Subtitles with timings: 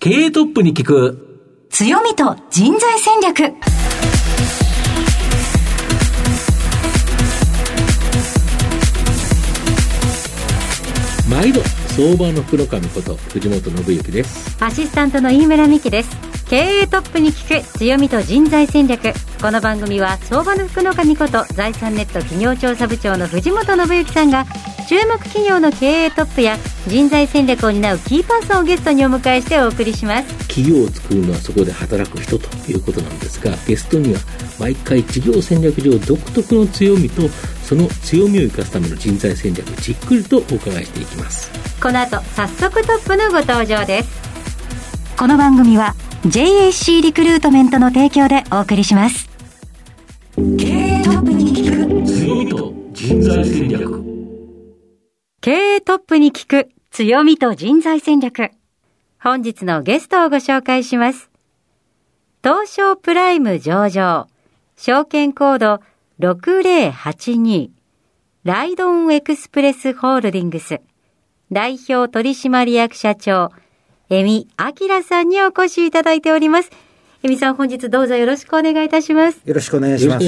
[0.00, 1.66] 経営トップに聞く。
[1.70, 3.52] 強みと人材戦略。
[11.28, 11.60] 毎度
[11.98, 14.56] 相場の福の神こと藤本信之です。
[14.62, 16.16] アシスタントの飯村美希です。
[16.48, 19.12] 経営トップに聞く強みと人材戦略。
[19.42, 24.46] この番組は相場の福の神こと財産ネット企業調査部長の藤本信之さんが
[24.88, 26.56] 注目企業の経営トップや
[26.86, 30.28] 人材戦略を担うキーパーソンをゲストにお迎えしてお送りします。
[30.46, 34.20] 企業を作るのはそこで働く人ということなんですがゲストには
[34.60, 37.22] 毎回事業戦略上独特の強みと
[37.68, 41.50] その強みを生かすための人材戦略じっくりとお伺いしていきます
[41.82, 45.94] この後早速トップのご登場ですこの番組は
[46.24, 49.28] JAC リクルートメントの提供でお送りします。
[50.36, 54.04] 経営トップに聞く強みと人材戦略。
[55.40, 58.50] 経営トップに聞く強みと人材戦略。
[59.22, 61.30] 本日のゲストをご紹介します。
[62.42, 64.26] 東証プライム上場、
[64.76, 65.80] 証券コード
[66.20, 67.70] 6082、
[68.42, 70.80] ライドンエクスプレスホールディングス、
[71.52, 73.50] 代表取締役社長、
[74.10, 76.70] エミ・アキラさんにお越しいただいております。
[77.22, 79.40] エミさん、本日どうぞよろしくお願いいたします。
[79.44, 80.18] よろしくお願いしま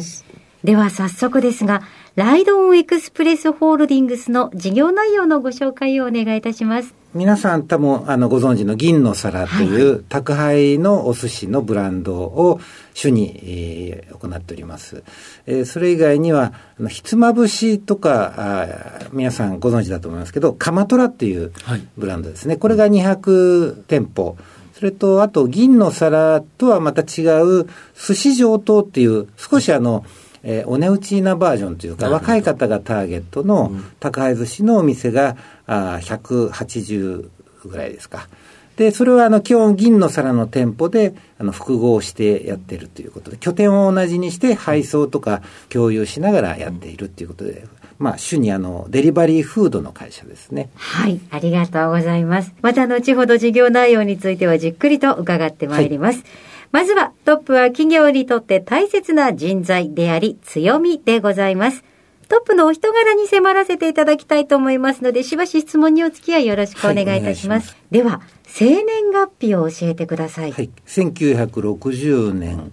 [0.00, 0.24] す。
[0.62, 1.82] では早速ですが、
[2.14, 6.94] ライドオンエクスプレスホールディングスの事業内容のご紹介をお願いいたします。
[7.12, 12.60] 皆さん多分あのご存知の銀の皿という宅配のお寿司のブランドを
[12.94, 15.02] 主に、えー、行っております。
[15.46, 21.52] えー、それ以外には、あのひつまぶしとかあ、皆さんご存知だと思いますけど、カマトラっていう
[21.98, 22.54] ブランドですね。
[22.54, 24.36] はい、これが200店舗。
[24.74, 30.06] それと、あと、銀の皿とはまた違う、寿司上等っていう、少しあの、
[30.42, 37.28] えー、お値打ちなバージョンというか、若い方がターゲットの宅配寿司のお店が、あ180
[37.64, 38.28] ぐらいですか。
[38.76, 47.66] で、それはあの基本銀の皿の店舗であの複合してやってるということで、拠点を同じにして配送とか共有しながらやっているということで、
[47.98, 50.70] まあ、主にあの、デリバリーフードの会社ですね。
[50.74, 52.54] はい、ありがとうございます。
[52.62, 56.20] また後ほど事業内容についてはじっくりと伺ってまいります。
[56.20, 61.84] はいまずはトップは企業にとって大切な人材であり強みでございます。
[62.28, 67.70] トップのお人柄に迫らせていただきたいと思いますので、しばし質問にお付き合いよろしくお願いいたします。
[67.70, 70.52] はい、ますでは、生年月日を教えてください。
[70.52, 70.70] はい。
[70.86, 72.70] 1960年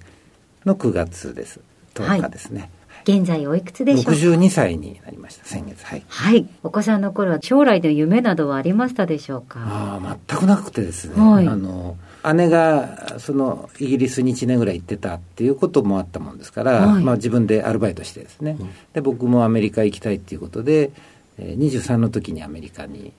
[0.63, 1.59] の9月です。
[1.96, 2.59] 10日ですね。
[2.62, 2.69] はい
[3.07, 4.03] 現在おいくつでしょう？
[4.03, 9.62] か62歳になりました先月はい、はい、お子さんの頃は将来の夢などはありましたでしょうか？
[9.62, 11.96] ああ全くなくてですね、はい、あの
[12.33, 20.91] 姉がそのイギリスに1年ぐらい行ってたっていうこともあったもんですから、はい、まあ、自分でアルバイトしてですね、うん、で僕もアメリカ行きたいっていうことで、
[21.38, 23.13] えー、23の時にアメリカに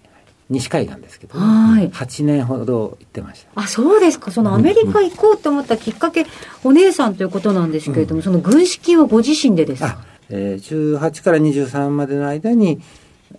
[0.50, 3.60] 西海岸ですけど、ね、はい、8年ほど行ってました。
[3.60, 4.30] あそうですか。
[4.30, 6.24] そのアメリカ行こうと思ったきっかけ、
[6.64, 9.98] お姉さんということなんですけれども、うん、その軍資金はご自身でですか、
[10.30, 12.80] えー、18から23までの間に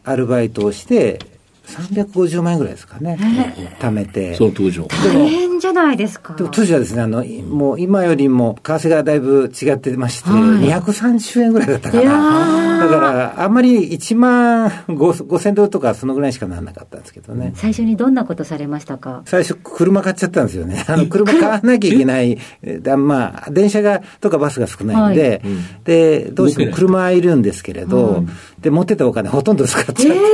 [0.04, 1.20] アルバイトをして
[1.70, 3.18] 350万円ぐらいですかね、
[3.80, 4.36] 貯めて。
[4.36, 6.34] その当時大変じゃないですか。
[6.36, 12.80] でも当時はですね、あの、もう今よりも為替がだいぶ違ってまして、はい、230円ぐらいだったかな。
[12.80, 17.54] だから、あんまり1万5000ドルとかそのぐらいしかならなかったんですけどね。
[17.56, 19.22] 最初にどんなことされましたか？
[19.26, 20.86] 最初、車買っちゃったんですよね。
[20.88, 22.38] あの、車買わなきゃいけない。
[22.98, 28.26] まあ、電車が、とかバスが少ないんで、はい、で、どうしても車いるんですけれど、はい、
[28.62, 30.30] で、持ってたお金ほとんど使っちゃったんですよ、ね。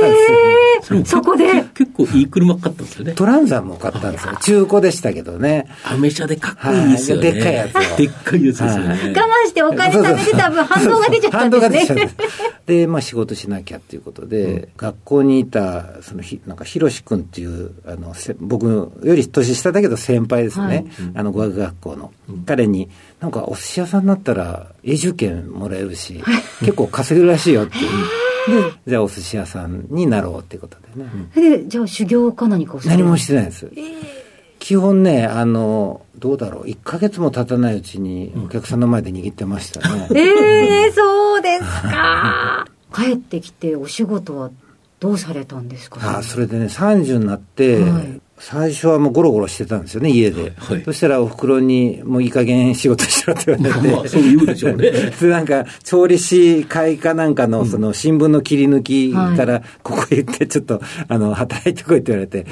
[0.90, 1.44] えー、そこで
[1.74, 3.12] 結構いい車買ったんですよね。
[3.12, 4.36] トランザムも買ったんですよ。
[4.40, 5.66] 中古でしたけどね。
[5.84, 7.32] アメ車でかっこいいですよね。
[7.32, 8.88] でっかいやつでっかいやつですよね。
[8.88, 11.60] 我慢してお金貯めてた分反動が出ちゃったんですね。
[11.60, 12.46] 反動が出ちゃった。
[12.66, 18.66] で、まあ仕事しなきゃっていうことで、うん、学校にいた、そのひ、なんか、ひろし君っていう、あの、僕
[19.02, 20.66] より年下だけど先輩ですね。
[20.66, 22.12] はい、あの、語学学校の。
[22.28, 22.88] うん、彼に、
[23.20, 26.22] なんか、お寿司屋さんになったら永住権もらえるし、
[26.60, 27.90] 結構稼ぐらしいよっていう。
[28.46, 31.58] で、 じゃあお寿司屋さんになろうっていうことでね。
[31.58, 33.68] で、じゃあ修行か何か何もしてないです。
[33.74, 33.84] えー、
[34.58, 40.08] 基本ね、あの、どうだろう、1か月も経たないうちにお客さんの前で握ってましたね。
[40.14, 42.66] ええー、そうですか。
[42.94, 44.50] 帰ってきてお仕事は
[45.00, 50.52] どうされたんですか、ね、あそれでね、30になって、はい、最初はもうゴロゴロしてたんですよね、家で。
[50.56, 53.88] はい、そしたらお袋に、もういい加減仕事しろって言われて。
[53.96, 54.90] まあ、そう言うでしょうね。
[55.20, 62.46] で、なんか、調理師会かなんかの、その、新聞の切り抜きから、ここへ行って、ちょっと、あの、働いてこいって言われて。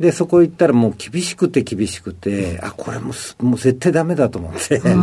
[0.00, 4.78] で、そこ行ったらもう厳しくて厳しくて、あ、これもう、もう絶対ダメだと思って。
[4.80, 4.96] はい、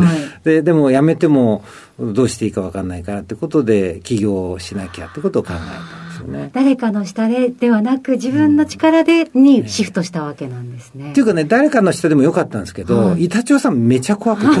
[0.44, 1.64] で、でも辞めても、
[1.98, 6.26] どうしていいか分かんないからってことで、起業しなきゃってことを考えたんです。
[6.26, 6.50] よね。
[6.52, 11.10] 誰かの下でではなく、自分の力でにシフトしたわけなんですね。
[11.12, 14.60] っていうかね、誰かの下でもよかったんですけど、はい板長さんめちゃ怖くて。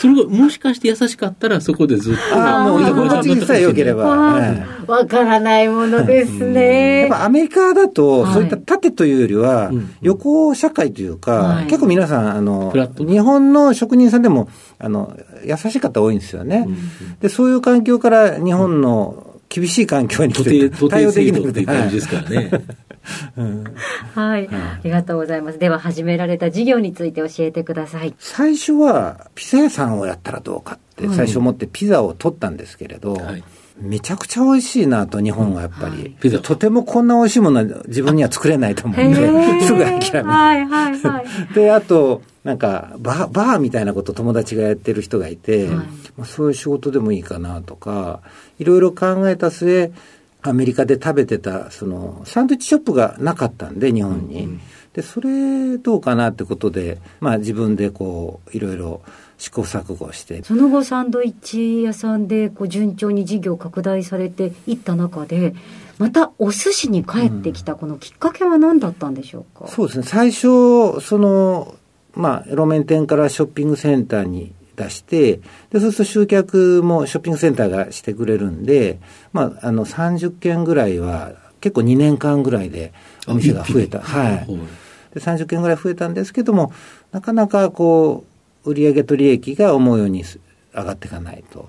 [0.00, 2.20] そもしかして優しかったらそこでずっと。
[2.36, 4.04] ああ、もう居心地さえ良ければ。
[4.04, 7.08] はいわからないものですやねっ。
[7.08, 14.48] ぱアメリカだと、はいそういった縦というよりはうん、横社会というか、はい結構皆さん、あの日本の職人さんでも、
[14.78, 15.14] あの、
[15.44, 16.66] 優しい方多いんですよね。
[17.20, 22.50] で、そういう環境から日本の厳しい環境に徒来て対応できなくてっていう感じですからね。
[24.14, 24.48] はい。
[24.48, 25.58] ありがとうございます。
[25.58, 28.14] では、始められた事業について教えてください。
[28.18, 33.44] 最初は、ピザ屋さんをやったらどうかって、最初思ってピザを取ったんですけれど、はい
[33.80, 36.16] めちゃくちゃ美味しいなと、日本はやっぱり。
[36.20, 41.26] ピザとてもこんな美味しいものは自分には作れないと思うんで、すぐ諦めはいはいはい。
[41.54, 45.84] で、あと、なんか、バー、バーみたいなこと友達がやってる人がいて、はいま
[46.22, 48.20] あ、そういう仕事でもいいかなとか、
[48.58, 49.92] いろいろ考えた末、
[50.42, 54.58] アメリカで食べてた、その、サンドイッチショップがなかったんで、日本に。
[54.92, 59.00] で、それどうかなってことで、まあ自分でこう、いろいろ
[59.36, 65.54] 試行錯誤して、その後、サンドイッチ屋さんでこう順調に事業拡大されていった中で、
[65.98, 71.74] またお寿司に帰ってきたこのきっかけは何だったんでしょうか、そうですね、最初、その、
[72.14, 75.40] まあ、路面店からショッピングセンターに出して、
[75.70, 78.98] で、そうすると集客もショッピングセンターがしてくれるんで、
[79.32, 82.92] まあ、あの、30件ぐらいは、結構2年間ぐらいで
[83.26, 84.00] お店が増えた。
[84.00, 84.46] はい。
[85.14, 86.72] で、30件ぐらい増えたんですけども、
[87.12, 88.24] なかなかこ
[88.64, 90.38] う、売上と利益が思うようにす
[90.74, 91.68] 上がっていかないと。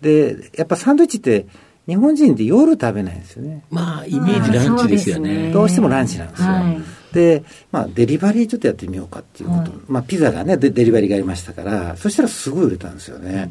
[0.00, 1.46] で、やっぱサンドイッチって、
[1.86, 3.64] 日本人って夜食べないんですよね。
[3.70, 5.50] まあ、イメージランチですよね。
[5.52, 6.48] どうしてもランチなんですよ。
[6.48, 6.82] はい
[7.14, 9.70] で、まあ、デリバリーちょっとやってみようかっていうこと、はい。
[9.88, 13.48] まあ、ピザがねデ、デリバリーがありましたから、そしたらすごい売れたんですよね。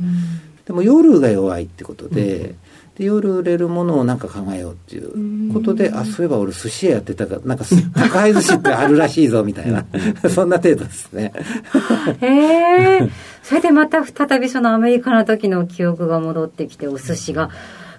[0.66, 2.56] でも夜が弱いってことで、
[2.98, 7.66] で夜売れるものをなんか考えようっていうことで、あ、そういえば俺寿司屋やってたから、なんか
[7.96, 9.86] 宅配寿司ってあるらしいぞみたいな、
[10.30, 11.34] そんな程度ですね。
[12.22, 13.10] へえ。
[13.42, 17.50] それでまた再びそのアメリカの時の記憶が戻ってきて、お寿司が、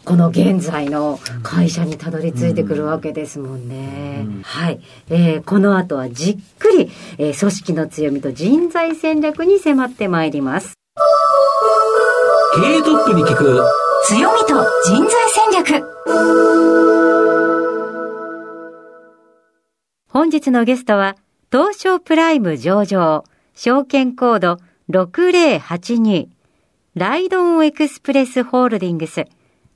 [0.05, 4.27] この現在の会社にたどり着いてくるわけですもんね。
[4.43, 4.81] はい。
[5.09, 10.75] えーこの後はじっくり、えー組織の強みと人材戦略に迫ってまいります。
[12.55, 13.62] 経営トップに聞く。
[14.06, 14.47] 強みと
[14.87, 15.85] 人材戦略。
[20.09, 21.17] 本日のゲストは、
[21.51, 23.25] 東証プライム上場、
[23.55, 24.59] 証券コード
[24.91, 26.29] 6082、
[26.95, 29.25] ライドンエクスプレスホールディングス、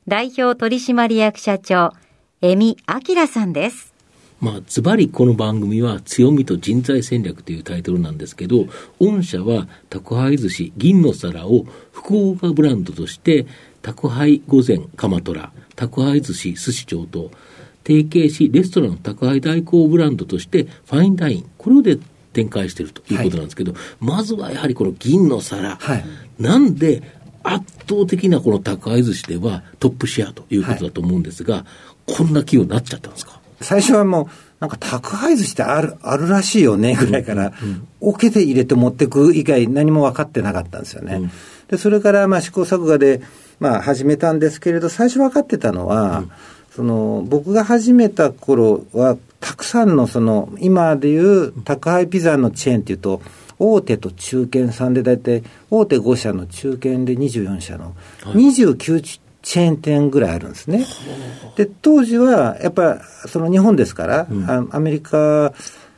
[0.08, 1.92] 代表取締役社長、
[2.40, 3.92] エミ・アキラさんです。
[4.40, 8.68] まあ、ズバリこの番組は強みと人材戦略というタイトルなんですけど、
[8.98, 13.46] 御社は宅配寿司銀の皿を福岡ブランドとして、
[13.82, 17.30] 宅配御膳鎌虎、宅配寿司寿司長と、
[17.86, 21.98] 提携しレストランの宅配代行ブランドとしてファインダイン、これをで
[22.32, 26.04] 展開しているということなんですけど、まずはやはりこの銀の皿、はい。
[26.38, 27.02] なんで
[27.42, 31.64] 圧倒的なこの宅配寿司ではトップシェアということだと思うんですが、
[32.06, 33.40] こんな企業になっちゃったんですか？
[33.60, 34.26] 最初はもう、
[34.60, 37.52] なんか宅配寿司ってある、あるらしいよね、ぐらいから、
[38.00, 41.30] オケで入れて持ってく以外何も分かってなかったんですよね。
[41.68, 43.20] で、それからまあ試行錯誤で、
[43.60, 46.24] まあ始めたんですけれど、最初分かってたのは、
[46.74, 53.22] その、僕が始めた頃は、たくさんのその、今でいう宅配ピザのチェーンっていうと、
[53.58, 60.86] 大手と中堅さんで大体、大手5社の中堅で24社の、29チェーン店ぐらいあるんですね。
[61.56, 65.52] で、当時は、やっぱ、その日本ですから、あアメリカ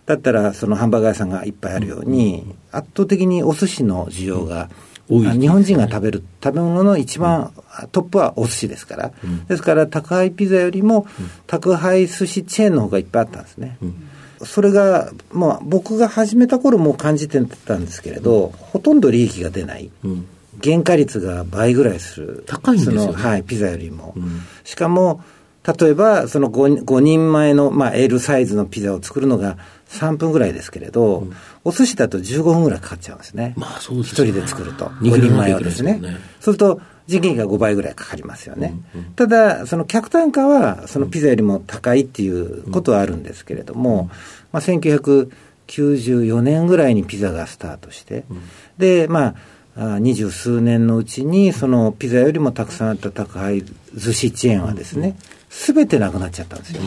[0.07, 4.71] だったら、そのハンバーガー屋さんがいっぱいあるように、圧倒的にお寿司の需要が、
[5.09, 7.53] 日本人が食べる食べ物の一番
[7.91, 9.13] トップはお寿司ですから、
[9.49, 11.07] ですから宅配ピザよりも
[11.49, 13.77] 宅配寿司チェーンの方がいっぱいあったんですね。
[14.45, 19.91] それが、まあ、僕が始めた頃も感じてたんですけれど、ほとんど利益が出ない。
[20.05, 20.27] うん
[20.63, 22.45] 原価率が倍ぐらいする。
[22.47, 24.15] 高いんですよねそのはい、ピザよりも。
[24.19, 25.23] んしかも、
[25.79, 31.27] 例えば、その 5, 5人前の、まあ、L サイズのピザを作るのが3分ぐらいですけれど、
[31.65, 33.55] お寿司だと15分ぐらいかかっちゃうんですね。
[33.57, 34.87] まあそうです一ね人で作ると。
[34.87, 35.95] 逃5人前はですね。
[35.95, 38.73] ですねそうすると、人件費が5倍ぐらいかかりますよね。
[39.17, 44.09] ただ、その客単価は、そのピザよりも高いっていうことはあるんですけれども、
[44.53, 48.23] まあ、1994年ぐらいにピザがスタートして、
[48.79, 49.35] で、ま
[49.77, 53.65] あ、あ二十数年のうちに、そのピザよりもたくさんあった宅配
[53.97, 55.17] 寿司チェーンはですね、
[55.49, 56.83] すべてなくなっちゃったんですよ。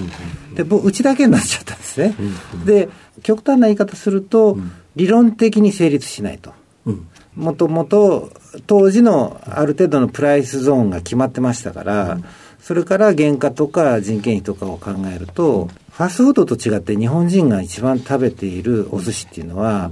[0.55, 2.15] で、ぼうちだけになっちゃったんですね。
[2.63, 2.87] で、
[3.23, 4.57] 極端な言い方すると、
[4.95, 6.53] 理論的に成立しないと。
[6.85, 8.31] うんもともと
[8.67, 12.19] 当時のある程度のプライスゾーンが決まってましたから、
[12.61, 19.91] それから原価とか人件費とかを考えると、ファストフードと違って日本人が一番食べているお寿司っていうのは、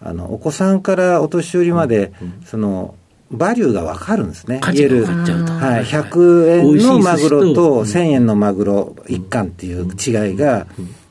[0.00, 2.12] あの、お子さんからお年寄りまで、
[2.44, 2.94] その、
[3.30, 4.60] バリューがわかるんですね。
[4.60, 5.52] 価値が分かっちゃうと。
[5.52, 10.66] はい、100円のマグロと1000円のマグロ1貫っていう違いが、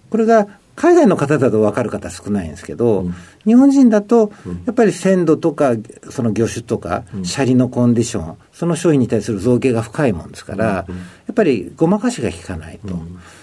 [0.10, 0.48] これが
[0.82, 3.06] 海外の方だと分かる方少ないんですけど、
[3.46, 4.32] 日本人だと、
[4.66, 5.76] やっぱり鮮度とか、
[6.10, 10.86] その魚種とか、シャリのコンディション、その商品に対する造形が深いもんですから、や
[11.32, 12.80] っぱりごまかしが効かない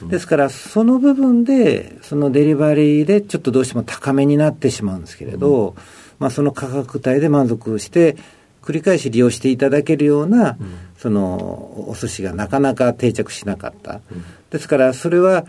[0.01, 0.09] と。
[0.09, 5.77] ですから、その部分で、そのデリバリーでちょっとどうしても高めになってしまうんですけれど、
[6.19, 8.17] まあその価格帯で満足して、
[8.63, 10.59] 繰り返し利用していただけるような、
[10.99, 14.01] そのお寿司がなかなか定着しなかった。
[14.51, 15.47] ですから、それは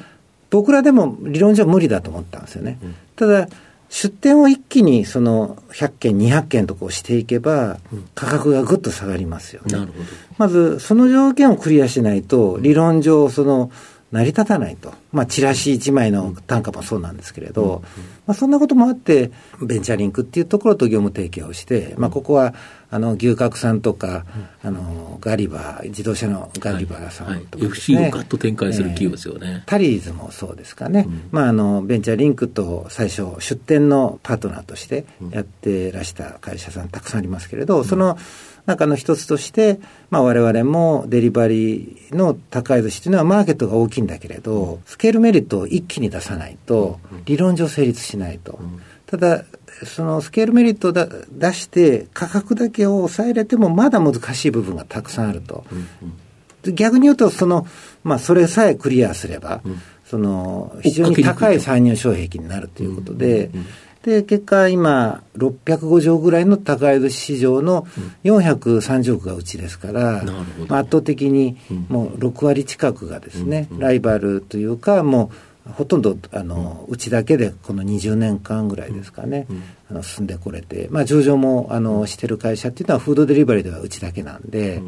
[0.50, 2.77] 僕らでも理論上無理だと思ったんですよね。
[3.15, 3.48] ただ、
[3.89, 7.79] 出店を一気にその100件、200件とこうしていけば、
[8.13, 10.06] 価格がぐっと下がりますよ、ね、なるほど。
[10.38, 13.72] まず、その条件をクリアしないと、理論上、その、
[14.12, 14.94] 成り立たないと。
[15.12, 17.84] まあ、チラシ1枚の単価もそうなんですけれど、
[18.28, 22.54] まあ、そんなこともあって、ベンチャーリンクっていうところと業務提携をして、まあ、ここは、
[22.92, 24.25] あの、牛角さんとか、
[24.63, 27.62] あの、ガリバー、自動車のガリバーさんとか、ね、はい。
[27.62, 31.06] はい、FC をガッと展開する企業ですよね、えー、タリーズもそうですかね。
[31.08, 38.18] うん、まあ、あの、ベンチャーリンクと最初、出店のパートナーとしてやってらした会社さんたくさんありますけれど、その、
[38.70, 48.60] 中の一つとして、まあ、我々もデリバリーの高い寿司というのはマーケットが大きいんだけれど、スケールメリットを一気に出さないと、理論上成立しないと。
[49.06, 49.46] ただ、
[49.86, 55.63] そのスケールメリットを出して価格だけを抑えれてもまだ難しい部分がたくさんあると。
[56.65, 57.65] 逆に言うと、その、
[58.03, 59.62] まあ、それさえクリアすれば、
[60.03, 63.51] その、非常に高い参入障壁になるということで、
[64.03, 67.86] で、結果今、650億ぐらいの高い市場の
[68.24, 70.24] 430億がうちですから、
[70.68, 71.58] まあ、圧倒的に
[71.89, 75.32] もう6割近くがですね、ライバルというか、も
[75.68, 79.48] うほとんどあの、うちだけでこの20年間ぐらいですかね、
[79.91, 84.82] あの進んでこれて、まあ、上場もあのしてる会社っていうのは、フードデリバリーではうちだけなんで、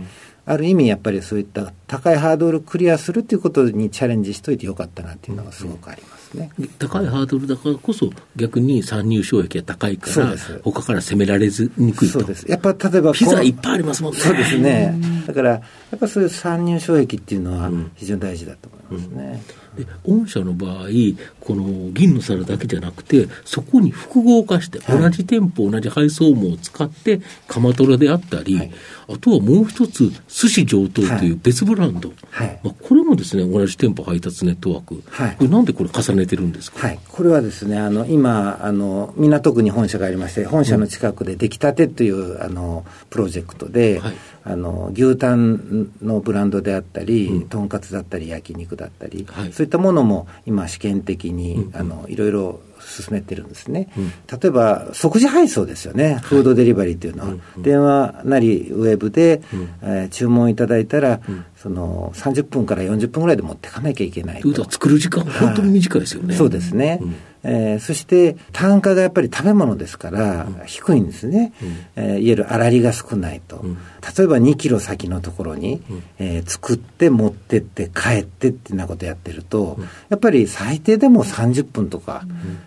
[0.45, 6.20] ある意味やっぱりそういった高いハードルクリアするっていうことにチャレンジしといてよかったなっていうのがすごくあります。
[6.33, 6.51] ね。
[6.79, 12.19] 高いハードルだからこそ、逆に参入障壁が高いから、他から攻められずにくいと。
[12.19, 12.45] そうです。
[12.49, 14.19] やっぱ例えば、ピザいっぱいありますもんね。
[14.19, 14.95] そうですね。
[15.27, 15.61] だから、や
[15.95, 19.43] っぱそういう参入障壁っていうのは非常に大事だと思いますね。
[19.77, 19.85] うん。
[19.85, 20.87] で御社の場合、
[21.39, 28.71] この銀の皿だけじゃなくて、そこに複合化して、同じ店舗、同じ配送網を使って、鎌トラであったり、はい、
[29.09, 61.21] あとはもう一つ、寿司上等という別ブランド、はい、まあ、これもですね、同じ店舗配達ネットワーク、はい、これなんでこれ重ねてるんですか、はい、これはですね、あの今あの、港区に本社がありまして、本社の近くで出来たてという、うん、あのプロジェクトで、はいあの牛タンのブランドであったり、うん、とんかつだったり焼肉だったり、はい、そういったものも今試験的に、うん、あのいろいろ進めてるんですね、うん、例えば即時配送ですよね、フードデリバリーっていうのは、電話なりウェブで、うん、えー、注文いただいたら、
[61.55, 64.69] その30分から40分ぐらいで持っていかなきゃいけないと。
[64.69, 66.33] 作る時間、本当に短いですよね。
[66.33, 66.99] そうですね、
[67.43, 79.77] えー、そして単価がやっぱり食べ物ですから低いんですね、うん、えー、いわゆる粗利が少ないと、うん、例えば2キロ先のところに、うん、えー、作って持ってって帰ってってなことやってると、
[80.09, 82.23] やっぱり最低でも30分とか、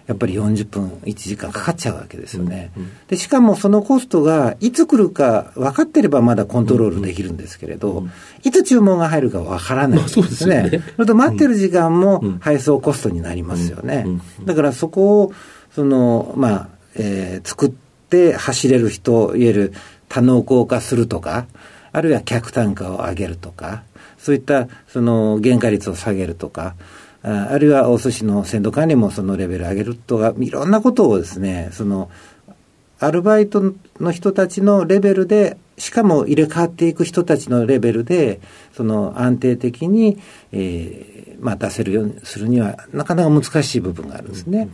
[0.06, 2.72] やっぱり40分1時間かかっちゃうわけですよね、
[3.08, 8.06] でしかもそのコストがいつ来るか分かってればまだコントロールできるんですけれど、
[8.42, 10.82] いつ注文が入るか分からないんですね、まあ、そうですね。
[10.96, 14.06] それと待ってる時間も配送コストになりますよね、
[14.44, 15.32] だからからそこを、
[15.74, 19.72] その、まあ、えー、作って走れる人、いわゆる
[20.08, 21.46] 多能効化するとか、
[21.92, 23.82] あるいは客単価を上げるとか、
[24.18, 26.74] そういったその原価率を下げるとか、
[27.22, 32.10] ああるいはお寿司の鮮度管理もそのレベル上げるとか、いろんなことをですね、その、
[33.06, 38.40] アルバイトの人たちのレベルで、しかも入れ替わっていく人たちのレベルで、
[38.72, 40.18] その安定的に、
[40.52, 44.68] えー、まあ、出せるようにするには、なかなか難しい部分があるんですね。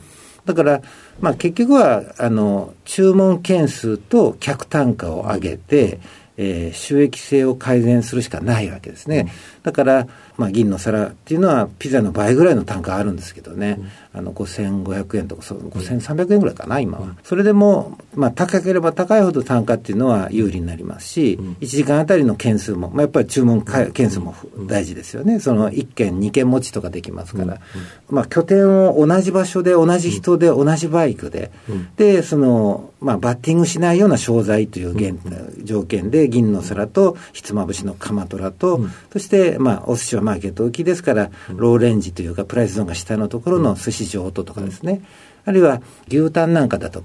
[0.44, 0.82] だから、
[1.20, 6.00] まあ、結局は、あの、注文件数と客単価を上げて、
[6.36, 9.30] えー、収益性を改善するしかないわけですね。
[9.62, 23.62] だから、まあ、銀の皿っていうのはピザの倍ぐらいの単価あるんですけどね、うん、あの5500円とか5300円ぐらいかな今は、うん、それでも、まあ、高ければ高いほど単価っていうのは有利になりますし、うん、1時間あたりの件数も、まあ、やっぱり注文
[23.92, 24.34] 件数も
[24.66, 25.40] 大事ですよね。
[25.40, 27.60] その1件2件持ちとかできますから、
[28.08, 31.50] まあ、拠点を同じ場所で同じ人で同じバイクで、
[31.96, 35.18] でその、まあ、バッティングしないような商材という
[35.64, 38.80] 条件で銀の皿とひつまぶしのカマトラと、
[39.12, 45.02] そしてで、まあ、お寿司はマーケット大きいですから、ローレンジというか、プライスゾーンが下のところの寿司上等とかですね、
[45.44, 47.02] あるいは牛タンなんかだと、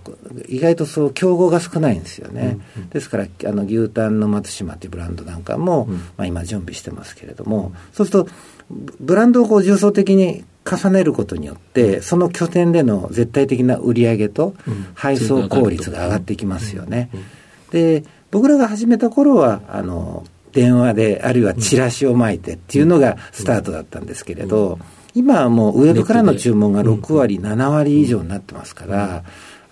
[0.48, 2.60] 意外とそう競合が少ないんですよね。
[2.78, 8.30] うんうん、ですから、あの牛タンの松島というブランドなんかも、うん、まあ、今準備してますけれども、そうすると、
[9.00, 14.56] ブランドをこう重層的に重ねることによって、その拠点での絶対的な売り上げと
[14.94, 17.10] 配送効率が上がっていきますよね。
[17.72, 20.26] で、僕らが始めた頃は、あの、
[20.56, 24.80] 電話で、あるいはチラシを巻いてっていうのがスタートだったんですけれど、
[25.14, 29.24] 今はもうウェブからの注文が6割、7割以上になってますから、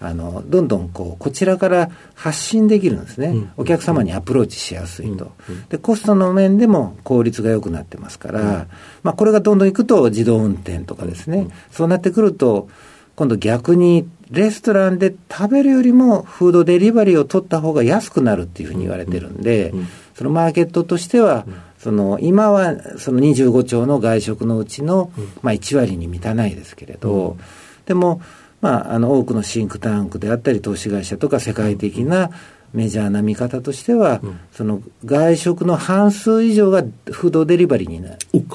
[0.02, 3.28] あの、どんどんこう、こちらから発信できるんですね。
[3.28, 5.32] うん、お客様にアプローチしやすいと。
[5.70, 8.68] で、コストの面でも効率が良くなってますから、
[9.04, 12.68] まあ、これがどんどんいくと自動運転とかですね、そうなってくると、
[13.16, 19.74] 今度逆にレストランで食べるよりもフードデリバリーを取った方が安くなるっていうふうに言われてるんで、
[20.16, 21.46] そのマーケットとしては、
[21.78, 27.38] その今はその25兆の外食のうちの、まあ、1割に満たないですけれど、
[27.86, 28.22] でも、
[28.62, 32.30] まあ、あの多くのシンクタンクであったり投資会社とか世界的な
[32.74, 38.02] メジャーな見方としては、うん、その外食の半数以上がフードデリバリーに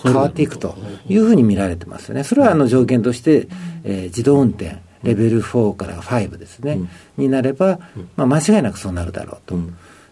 [0.02, 0.76] 変わっていくと
[1.08, 2.24] いうふうに見られてますよね。
[2.24, 3.48] それはあの条件として、
[3.84, 7.78] えー、自動運転、レベル4から5ですね、うん、になれば、
[8.16, 9.56] まあ、間違いなくそうなるだろうと。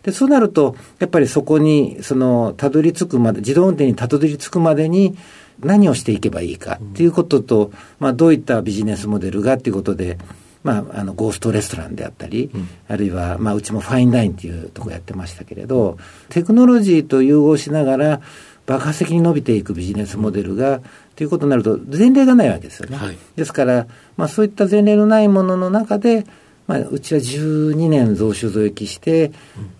[0.07, 5.19] うんで、そうなると、やっぱりそこに、その、たどり着くまで、自動運転にたどり着くまでに、
[5.61, 10.19] 何をしていけばいいかっていうことと、まあ、どういったビジネスモデルがっていうことで、
[10.63, 15.99] まあ、あのゴーストレストランであったり、うん、あるいは、まあ、うちもファインダインっていうとこやってましたけれど、
[16.29, 18.21] テクノロジーと融合しながら、
[18.67, 20.81] 爆発的に伸びていくビジネスモデルが、
[21.15, 22.97] ということになると、前例がないわけですよね。
[22.97, 23.87] はい、ですから、
[24.17, 26.27] まあ、そういった前例のないものの中で、
[26.67, 29.33] まあ、うちは12年増収増益して、うん、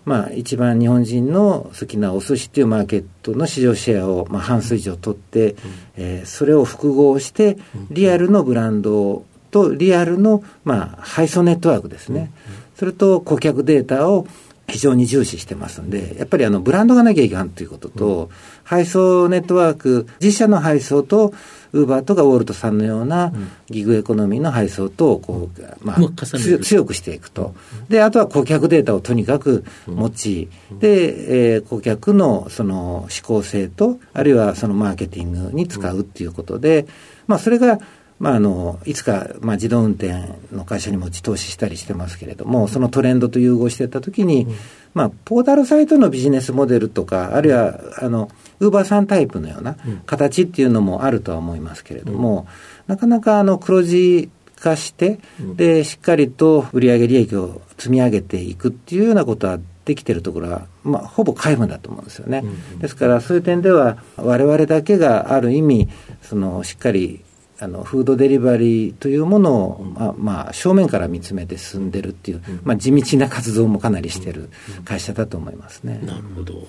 [0.05, 5.57] まあ、一番日本人の好きなお寿司っていうマーケットの市場シェアを、まあ、半数以上取って、うん、
[5.97, 7.57] えー、それを複合して、
[7.89, 12.31] リアルのブランドとリアルの、まあ、配送ネットワークですね。
[12.47, 14.27] うん、それと顧客データを
[14.67, 18.29] 非常に重視してますんで、やっぱりあのブランドがなきゃいかんということと、うん、
[18.63, 21.33] 配送ネットワーク、自社の配送と、
[21.73, 23.31] ウーバーとかウォルトさんのような
[23.69, 27.55] ギグエコノミーの配送と、こう、まあ、強くしていくと。
[27.89, 30.49] で、あとは顧客データをとにかく持ち、
[30.79, 36.87] で、えー、顧客のその指向性と、あるいはそのマーケティングに使うっていうことで、
[37.27, 37.79] まあ、それが、
[38.19, 40.13] まあ、あのいつか、まあ、自動運転
[40.51, 44.55] の会社にも投資したりしてますけれども、そのトレンドと融合していったときに、うん、
[44.93, 52.47] まあ、ポータルサイトのビジネスモデルとか、あるいはあのウーバーさんタイプのような形っていうのもあるとは思いますけれども、
[52.87, 55.19] うん、なかなかあの黒字化して、
[55.55, 62.43] でしっかりと売上利益を積み上げていくっていうようなことはできてるところは、まあ、ほぼ皆無だと思うんですよね。
[62.79, 65.87] ですから、そういう点では、我々だけがある意味、
[66.21, 67.23] そのしっかり
[67.59, 74.49] あのフードデリバリーというものを、まあまあ、正面から見つめて進んでるっていう、まあ、地道な活動もかなりしてる
[74.85, 75.99] 会社だと思いますね。
[76.03, 76.67] なるほど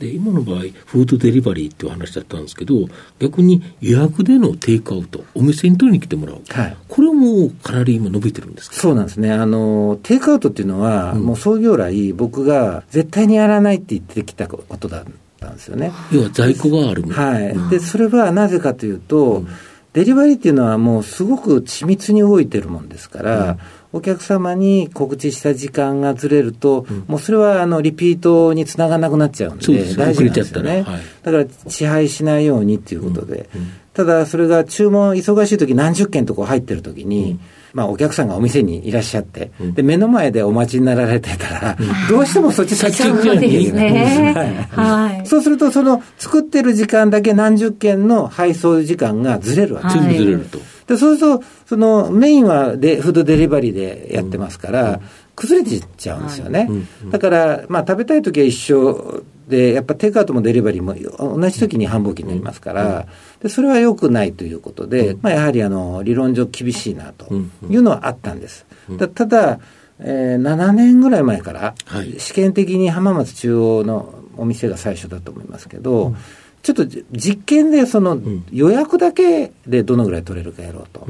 [0.00, 8.76] で今の場合、フードデリバリーっていう話だったんですけど、逆に予約でのテイクアウト、お店に取りに来てもらう、はい、これもかなり今、伸びてるんですか？
[8.76, 9.30] そうなんですね。
[9.30, 15.04] あの、テイクアウトっていうのは、うん、もう創業来、僕が絶対にやらないって言ってきたことだっ
[15.38, 15.92] たんですよね。
[16.10, 19.48] 要は在庫があるはい、でそれはなぜかというと、うん。
[19.92, 23.58] デリバリーっていうのはもうすごく緻密に動いてるもんですから、うん、
[23.92, 37.40] お客様に告知した時間がずれると、うん、もうそれはあのリピートにつながらなくなっちゃうんで、で大事なんですよね、はい、だから支配しないようにっていうことで、うん、ただそれが注文忙しい時何十件とこ入ってる時に、
[37.72, 43.90] まあ、お客さんがお店にいらっしゃって、うん、で目の前でお待ちになられてたら、うん、どうしてもそっち先に行けない。
[44.70, 49.98] はい、そうすると、その作ってる時間だけ何十件の配送時間がずれるわけです。
[50.00, 50.58] 全部ずれると。
[50.90, 55.00] でそうすると、そのメインはでフードデリバリーでやってますから、うん、
[55.36, 56.68] 崩れていっちゃうんですよね。
[57.10, 60.94] だから、まあ、食べたい時は一緒で、やっぱテイクアウトもデリバリーも
[61.38, 63.06] 同じ時に繁忙期になりますから、
[63.40, 67.32] でそれは良くないということで、まあ、やはりあの理論上厳しいなと
[67.68, 68.66] いうのはあったんです。
[68.96, 69.60] だただ、
[70.00, 71.74] えー、7年ぐらい前から、
[72.18, 76.16] 試験的に浜松中央のお店が最初だと思いますけど、
[76.62, 78.20] ちょっと実験でその
[78.52, 81.06] 予約だけでどのぐらい取れるかやろうと。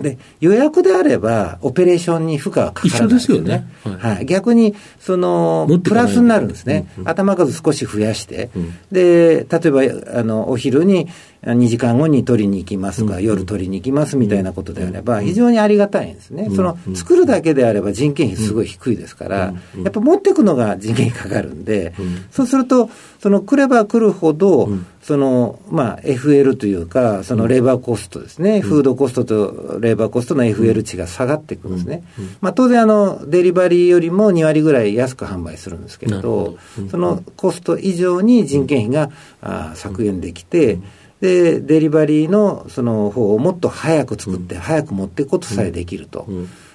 [0.00, 3.68] で、予約であれば、オペレーションに負荷はかからないですよね。
[3.82, 4.26] はい、はい。
[4.26, 6.86] 逆に、その、プラスになるんですね。
[6.96, 9.82] うんうん、頭数少し増やして、うん、で、例えば、
[10.18, 11.08] あの、お昼に
[11.42, 16.44] 2時間後に取りに行きますとか、うん、夜取りに行きますみたいなことであれば、非常にありがたいんですね。
[16.44, 21.92] うん、その、作るだけであれば人件費すごい低いですから、やっぱ持っていくのが人件費かかるんで、
[22.30, 22.88] そうすると、
[23.20, 24.68] その来れば来るほど、
[25.08, 32.04] その、まあ、FL というか、そのレバーコストですね、うん、フードコストとレバーコストの FL 値が下がっていくんですね。
[32.18, 32.24] うん。
[32.26, 36.58] うん、まあ、当然、あの、デリバリーよりも2割ぐらい安く販売するんですけれど、
[36.90, 40.78] そのコスト以上に人件費が、あ削減できて、
[41.22, 46.26] で、デリバリーのその方をもっと早く作って、早く持っていくことさえできると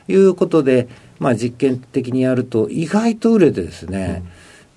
[0.07, 0.87] いうことで、
[1.19, 4.23] まあ、実験的にやると、意外と売れてですね、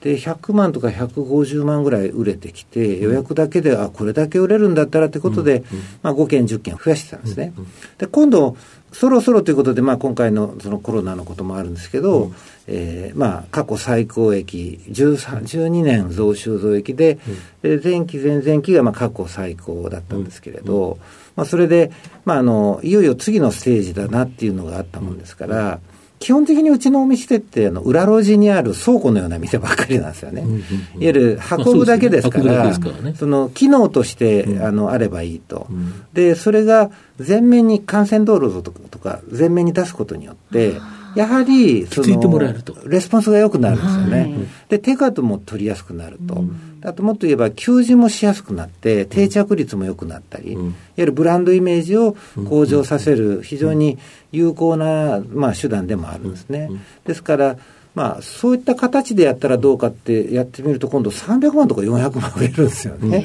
[0.07, 5.65] で100万とか150万ぐらい売れてきて、予約だけで、あこれだけ売れるんだったらってことで、
[6.03, 7.53] まあ、5件、10件増やしてたんですね。
[7.99, 8.57] で今度
[8.93, 12.35] そろそろということで、まあ、今回のそのコロナのこともあるんですけど、うん、
[12.69, 17.19] えー、まあ、過去最高益12年増収増益で、
[17.65, 20.99] うん、前期前々期がまあ過去最高だったんですけれど、うん、
[21.35, 21.91] まあ、それで、
[22.25, 25.81] まあ、あのいよいよ次のステージだなっていうのがあったもんですから、
[26.19, 30.43] 基本的にうちのお店ってあの裏路地にある倉庫のような店ばっかりなんですよね。
[30.43, 30.51] いわ
[30.99, 32.73] ゆる運ぶだけですから、
[33.15, 35.67] その機能として、あのあればいいと、
[36.15, 40.75] で、それが前面に幹線道路とか前面に出すことによって、
[41.17, 42.39] やはりその
[42.87, 44.21] レスポンスが良くなるんですよね。
[44.21, 44.35] はい、
[44.69, 46.45] で、テイクアウトも取りやすくなると。
[46.83, 50.63] あともっと言えば、給仕もしやすくなって、定着率も良くなったり、いわ
[50.97, 52.17] ゆるブランドイメージを
[52.49, 53.99] 向上させる、非常に
[54.33, 56.71] 有効な、まあ、手段でもあるんですね。
[57.05, 57.57] ですから、
[57.95, 63.25] まあ、そういった形でやったらどうかってやってみると、今度300万とか400万売れるんですよね。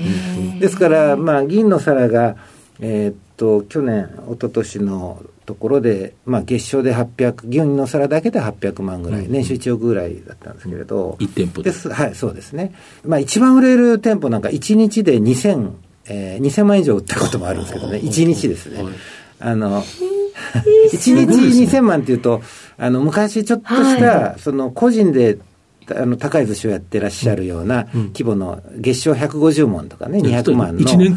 [0.59, 2.37] ですから、まあ、銀の皿が、
[2.79, 11.71] えー、っと、去年、一昨年のところで、まあ、月賞で800、銀の皿だけで800万ぐらい、年収1億ぐらいだったんですけれど、1店舗で。
[11.71, 11.89] す。
[11.89, 12.73] はい、そうですね。
[13.05, 15.71] まあ、一番売れる店舗なんか、1日で2000、
[16.07, 18.83] えー、2000万以上売ったこともあるんですけどね、1日ですね。
[19.39, 19.83] あの、
[20.91, 22.41] 1日2000万っていうと、
[22.77, 25.37] あの、昔ちょっとした、その、個人で
[25.95, 30.83] あの高い寿司をやってらっしゃるような規模の月賞150万とかね、200万の。
[30.83, 31.15] 年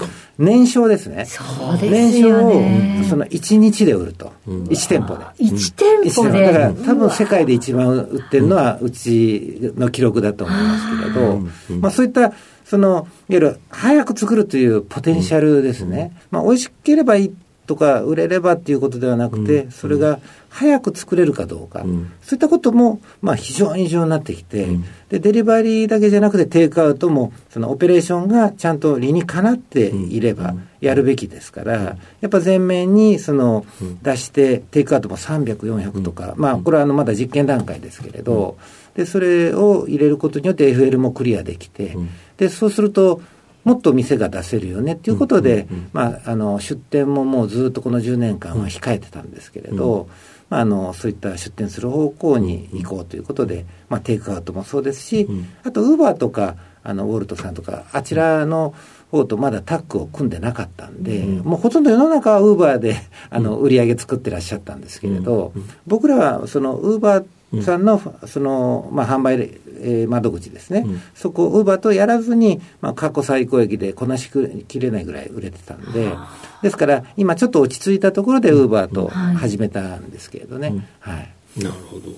[0.66, 1.24] 商ですね。
[1.26, 1.42] そ
[1.74, 2.52] うです年商を
[3.08, 4.32] その1日で売ると。
[4.46, 5.24] 1店舗で。
[5.38, 6.44] 1店舗で。
[6.44, 11.40] だから多分世界で一番売ってるのはうちの記録だと思いますけれど、
[11.80, 12.32] まあそういった
[12.64, 16.16] その、いわゆる早く作るというポテンシャルですね。
[16.30, 17.34] まあ美味しければいい
[17.66, 20.18] とか売れればっていうことではなくて、それが
[20.50, 33.66] 早く作れるかどうか、うん、そういったことも、まあ、非常に重要になってきて、うん、で、デリバリーだけじゃなくてテイクアウトも、そのオペレーションがちゃんと理にかなっていればやるべきですから、やっぱ前面にその
[34.02, 38.56] 出して、テイクアウトも300、400とか、まあ、これはあのまだ実験段階ですけれど、
[38.94, 41.96] で、それを入れることによって FL もクリアできて、
[42.36, 43.22] で、そうすると、
[43.64, 50.08] もっと店が出せるよねっていうことで、まあ、あの出店ももうずっとこの10年間は控えてたんですけれど、
[50.50, 55.26] まあ、あのそういった出店する方向に行こうということで、まあ、テイクアウトもそうですし、
[55.64, 58.74] あとウーバーとかあのウォルトさんとかあちらの
[59.10, 62.96] 方とまだタッグを組んでなかったんで、もうほとんど世の中はウーバーで
[63.30, 65.52] あの売り上げ作ってらっしゃったんですけれど、
[65.86, 67.26] 僕らはそのウーバー
[67.62, 69.34] さんの、その、まあ、販売、
[69.80, 74.30] えー、窓口ですね、うん、そこをウーバーとやらずに、まあ、過去最高益でこなし
[74.68, 76.12] きれないぐらい売れてたんで、
[76.62, 80.86] ですから、今ちょっと落ち着いたところでウーバーと始めたんですけれどね。
[81.00, 81.62] はい。
[81.62, 82.12] なるほど。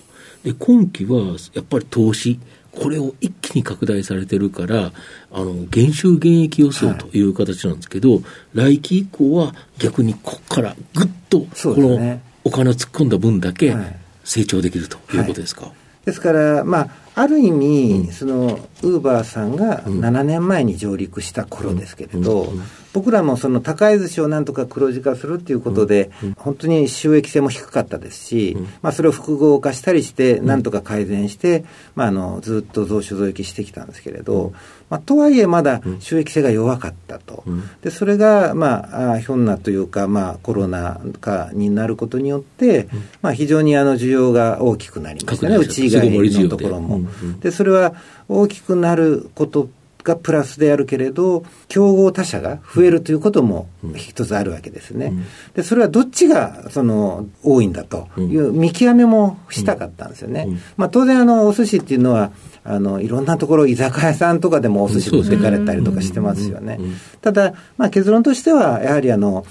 [0.45, 2.39] で、今期はやっぱり投資、
[2.71, 4.93] これを一気に拡大されてるから、
[5.33, 8.23] あの、減収減益予想という形なんですけど、はい、
[8.55, 15.67] 来期以降は逆にここからぐっと、このお金を突っ込んだ分だけ、はい成長できるということですか？
[15.67, 22.53] はい、ですから、まあ、ある意味、うん、そのウーバーさんが7年前に上陸した頃ですけれど、
[22.97, 34.55] 僕らもその高い寿司をなんとか黒字化するっていうことで、本当に収益性も低かったですし、まあ、それを複合化したりして、なんとか改善して、まあ、あのずっと増収増益してきたんですけれど、
[34.89, 37.45] まあ、とはいえまだ収益性が弱かったと、
[37.83, 42.89] でそれが、まあ、ひょんなというか、まあ、コロナ禍になることによって、
[43.21, 47.06] まあ、非常にあの需要が大きくなりましたね、うち以外のところも。
[47.41, 47.95] で、それは
[48.29, 49.69] 大きくなること
[50.07, 55.13] がプラスであるけれど、競合他社が増えるということも一つあるわけですね。
[55.55, 60.47] で、それはどっちが、その、多いんだという見極めもしたかったんですよね。
[60.77, 62.31] まあ、当然、あの、お寿司っていうのは、
[62.65, 66.79] あの、いろんなところ、居酒屋さんとかでもお寿司持ってかれたりとかしてますよね。
[67.21, 69.45] ただ、まあ、結論としては、やはりあの、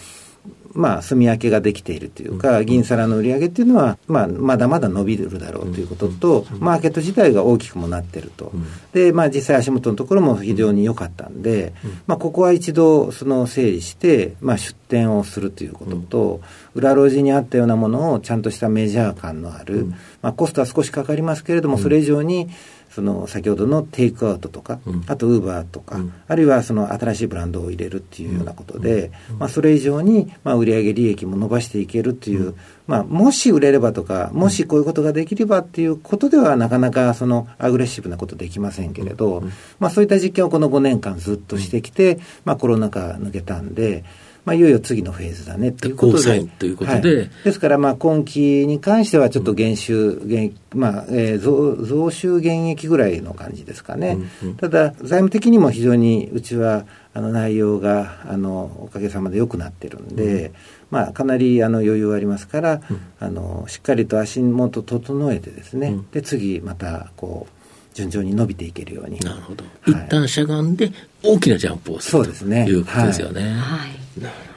[0.76, 8.52] まあ、住み分けができているというか、銀皿の売り上げっていうのは、まあ、まだまだ伸びるだろうということと、マーケット自体が大きくもなってると。
[8.94, 11.74] で、まあ、実際足元のところも非常に良かったんで、
[12.08, 16.42] まあ、ここは一度、その整理して、まあ、出店をするということと、
[16.74, 19.88] 裏路地にあったようなものをちゃんとしたメジャー感のある、
[20.22, 22.50] まあ、コストは少しかかりますけれども、それ以上に、
[22.96, 32.56] その先ほどのテイクアウトとか、うん、あとウーバーとか、うん、あるいはその新しいブランドを入れるっていうようなことで、まあ、それ以上にまあ売上利益も伸ばしていけるっていう、
[32.88, 39.44] まあ、もし売れればとか、もしこういうことができればっていうことでは、なかなかそのアグレッシブなことできませんけれど、
[39.80, 44.06] まあ、そういった実験をこの5年間ずっとしてきて、まあ、コロナ禍抜けたんで、
[44.46, 46.44] まあ、いよいよ次のフェーズだねということで。
[46.60, 54.18] ということで、はい、ですから、まあ、今期に関してはちょっと減収、減まあ、えー、増増収減益ぐらいの感じですかね。
[54.44, 60.54] うんうん、ただ、財務的にも非常にうちは、あの内容があのおかげさまで良くなってるんで、うん、
[60.92, 67.65] まあ、かなりあの余裕ありますから、うん、あのしっかりと足元整えてですね、うん、で次またこう
[67.96, 69.20] 順調に伸びていけるように。
[69.22, 70.92] なるほど、はい、一旦しゃがんで
[71.24, 73.54] 大きなジャンプをするそうですねということですよね。
[73.54, 73.90] はい。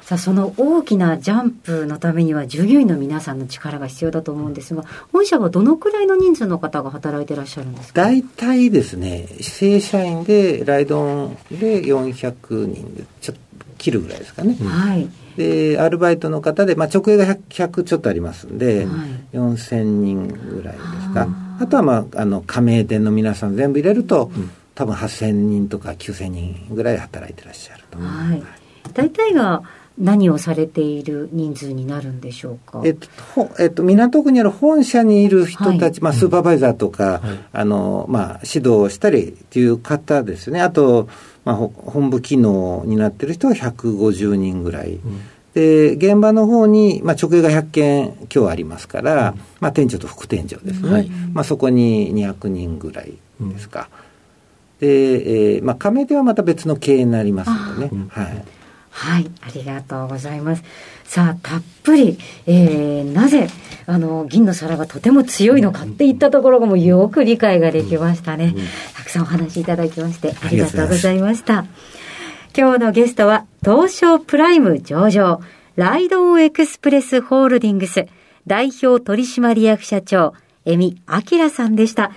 [0.02, 8.00] さあその大きなジャンプのためには従業員の皆さんの力が必要だと思うんですが本社はどのくらいの人数の方が働いてらっしゃるんですか？
[8.00, 15.08] 大体ですね正社員でライドオンで400人でちょっと切るぐらいですかね、はい。
[15.36, 18.92] でアルバイトの方で、まあ、直営が 100, 100ちょっとありますんで、は
[19.34, 28.42] い、4000人ぐらいですかあとは、まあ、あの加盟店の皆さん全部入れると、うん、多分8000人とか9000人ぐらい働いてらっしゃると、はい、
[28.94, 29.62] 大体が
[29.98, 37.20] 何をされている人数になるんでしょうか、えっとえっと、港区にある本社にいる人たち、はい、まあ、スーパーバイザーとか、はい、
[37.52, 41.08] あのまあ、指導したりっていう方ですね、あと、
[41.44, 44.94] まあ、本部機能になってる人は150人ぐらい。
[44.94, 45.20] うん
[45.54, 53.88] で現場の方に、まあ、直営が100件今日ありますから、うん、まあ、店長と副店長ですね、はい、まあ、そこに200人ぐらいですか、
[54.80, 58.44] うん、で、えーまあ、加盟店はまた別の経営になりますのでね、はい。
[58.90, 60.64] はい、ありがとうございます。
[61.04, 63.46] さあ、たっぷり、えー、なぜ、
[63.86, 68.54] あの、銀の皿がとても強いのかっていったところがもうよく理解ができましたね。
[68.96, 71.64] たくさんお話しいただきまして、ありがとうございました。
[72.56, 75.40] 今日のゲストは、東証プライム上場、
[75.76, 78.06] ライドオンエクスプレスホールディングス、
[78.46, 80.34] 代表取締役社長、
[80.64, 82.10] エミ・アキラさんでした。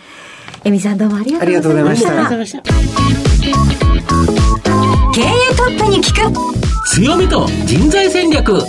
[0.63, 2.11] エミさんどうもありがとうございました。
[2.11, 3.11] ありがとうございました。
[5.13, 8.61] 経営トップに聞く強みと人材戦略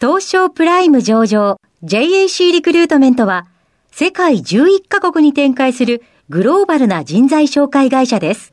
[0.00, 3.46] 東証プライム上場 JAC リクルートメントは
[3.90, 8.52] 世界11カ国に展開するグローバルな人材紹介会社です。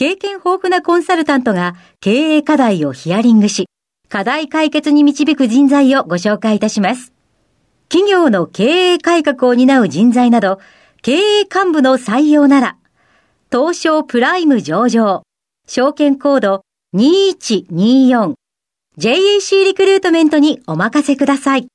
[0.00, 3.66] 経験豊富なコンサルタントが経営課題をヒアリングし、
[4.08, 7.12] 課題解決に導く人材をご紹介いたします。
[7.90, 10.58] 企業の経営改革を担う人材など、
[11.02, 12.76] 経営幹部の採用なら、
[13.52, 15.22] 東証プライム上場、
[15.68, 16.62] 証券コード
[16.96, 18.32] 2124
[18.96, 21.66] JAC リクルートメントにお任せください。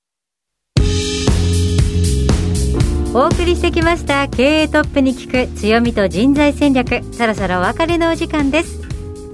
[3.16, 4.28] お送りしてきました。
[4.28, 7.02] 経営トップに聞く強みと人材戦略。
[7.14, 8.82] そろそろお別れのお時間です。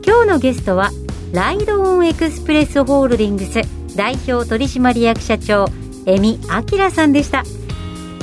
[0.06, 0.92] 今日のゲストは
[1.34, 3.62] ライドオンエクスプレスホールディングス
[3.98, 5.66] 代表取締役社長
[6.06, 6.40] 恵美
[6.78, 7.44] 明さんでした。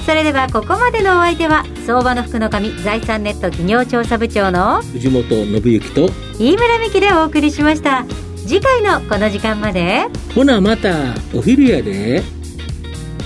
[0.07, 8.07] それではここまでのお相手は相場の福の神財産ネット企業調査部長の藤本信之と飯村美希でお送りしました。
[8.37, 10.07] 次回のこの時間まで。
[10.37, 12.23] ほなまたお昼やで